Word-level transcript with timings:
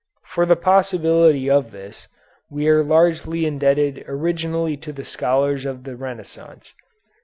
For 0.25 0.47
the 0.47 0.55
possibility 0.55 1.47
of 1.47 1.69
this 1.69 2.07
we 2.49 2.67
are 2.67 2.83
largely 2.83 3.45
indebted 3.45 4.03
originally 4.07 4.75
to 4.77 4.91
the 4.91 5.05
scholars 5.05 5.63
of 5.63 5.83
the 5.83 5.95
Renaissance. 5.95 6.73